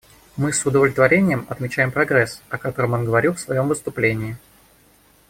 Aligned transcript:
Мы 0.35 0.51
с 0.51 0.65
удовлетворением 0.65 1.45
отмечаем 1.47 1.91
прогресс, 1.91 2.41
о 2.49 2.57
котором 2.57 2.93
он 2.93 3.05
говорил 3.05 3.35
в 3.35 3.39
своем 3.39 3.67
выступлении. 3.67 4.35